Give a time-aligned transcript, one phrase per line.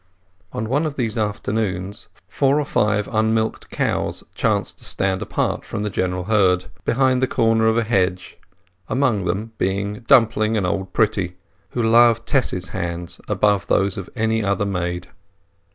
[0.51, 5.83] On one of these afternoons four or five unmilked cows chanced to stand apart from
[5.83, 8.39] the general herd, behind the corner of a hedge,
[8.87, 11.35] among them being Dumpling and Old Pretty,
[11.73, 15.09] who loved Tess's hands above those of any other maid.